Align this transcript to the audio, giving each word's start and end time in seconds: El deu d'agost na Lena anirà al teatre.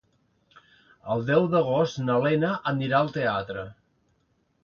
El 1.15 1.19
deu 1.27 1.45
d'agost 1.51 2.01
na 2.07 2.17
Lena 2.25 2.51
anirà 2.73 3.01
al 3.03 3.13
teatre. 3.19 3.67